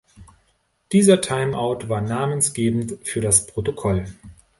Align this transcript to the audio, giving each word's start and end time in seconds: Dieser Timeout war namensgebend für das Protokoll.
Dieser 0.93 1.21
Timeout 1.21 1.87
war 1.87 2.01
namensgebend 2.01 2.97
für 3.07 3.21
das 3.21 3.45
Protokoll. 3.45 4.07